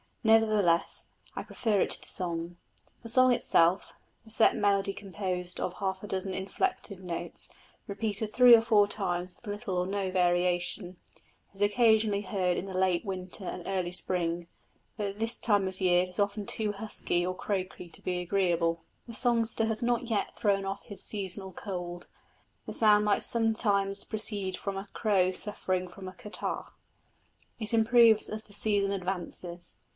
[0.23, 2.57] Nevertheless I prefer it to the song.
[3.03, 3.93] The song itself
[4.25, 7.49] the set melody composed of half a dozen inflected notes,
[7.87, 10.97] repeated three or four times with little or no variation
[11.53, 14.47] is occasionally heard in the late winter and early spring,
[14.97, 18.01] but at this time of the year it is often too husky or croaky to
[18.01, 18.83] be agreeable.
[19.07, 22.07] The songster has not yet thrown off his seasonal cold;
[22.65, 26.71] the sound might sometimes proceed from a crow suffering from a catarrh.
[27.59, 29.75] It improves as the season advances.